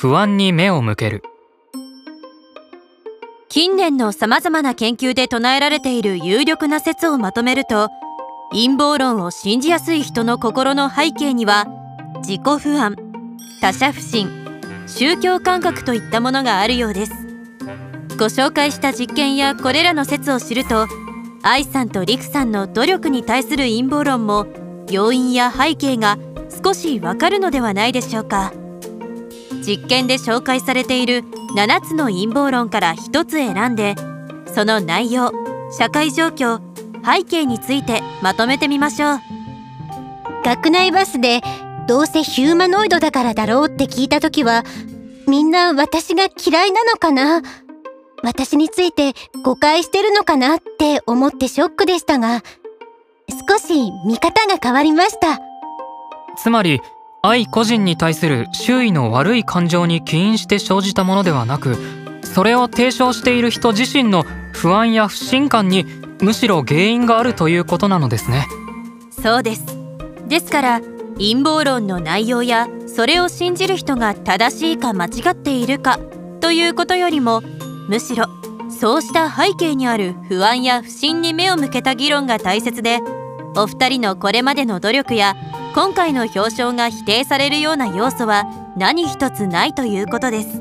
[0.00, 1.24] 不安に目を向ける。
[3.48, 7.88] 近年の様々な研究で唱えられている有力な説をまとめると
[8.52, 11.66] 陰謀論を信じやすい人の心の背景には
[12.18, 12.94] 自己不安
[13.60, 14.30] 他者不信
[14.86, 17.12] 宗教感覚といったものがあるようです。
[18.16, 20.86] ご紹介した実験やこれらの説を知ると
[21.42, 24.46] 愛さんと陸さんの努力に対する陰謀論も
[24.88, 26.18] 要因や背景が
[26.64, 28.52] 少しわかるのではないでしょうか。
[29.68, 33.96] 実験で紹介されている7つの陰謀論から1つ選んで
[34.54, 35.30] その内容
[35.70, 36.62] 社会状況
[37.04, 39.18] 背景についてまとめてみましょう。
[40.42, 41.42] 学内バスで
[41.86, 44.64] どうせヒューマノイドだからだろうって聞いた時は
[45.26, 47.42] みんな私が嫌いなのかな？
[48.22, 49.12] 私について
[49.44, 52.42] 誤解してるのかなって思ってショックでしたが
[53.48, 55.38] 少し見方が変わりました。
[56.38, 56.80] つまり
[57.22, 61.76] 愛個人に対する周囲の悪い感情に起因して生じたものではなく
[62.22, 65.84] それを提唱している人自身の不安や不信感に
[66.20, 68.46] むしろ原因があるということなのですね。
[69.10, 69.64] そうです。
[70.28, 70.80] ですから
[71.14, 75.98] 陰謀論の内容やそれを信じる人が正しいか間違っているか
[76.40, 77.42] ということよりも
[77.88, 78.26] むしろ
[78.70, 83.00] そうした背景にある不安や不信に目を向けた議論が大切で
[83.56, 85.34] お二人のこれまでの努力や
[85.78, 90.60] 今回の表彰が否定されるような要素は何一つないということです。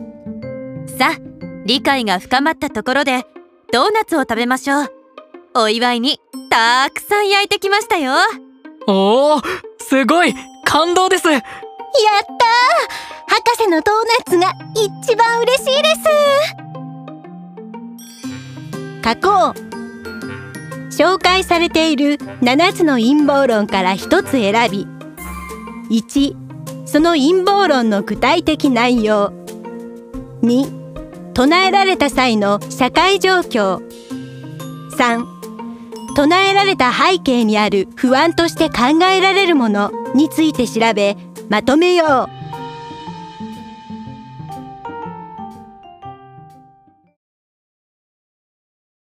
[0.95, 1.19] さあ
[1.65, 3.25] 理解が深まったところで
[3.73, 4.93] ドーナツを食べましょう。
[5.55, 6.19] お祝いに
[6.51, 8.13] たくさん焼いてきましたよ。
[8.85, 9.41] おお
[9.79, 11.27] すごい感動です。
[11.29, 11.47] やったー。
[13.27, 16.05] 博士のドーナツが一番嬉しいです。
[19.03, 20.91] 書こう。
[20.91, 24.96] 紹介されている7つの陰謀論から1つ選び
[25.89, 26.35] 1
[26.85, 29.31] その陰謀論の具体的内容。
[30.41, 33.81] 2唱えられた際の社会状況。
[34.97, 35.25] 3
[36.15, 41.15] 唱えられた背景にある不安として考えられるものについて調べ
[41.49, 42.36] まとめよう。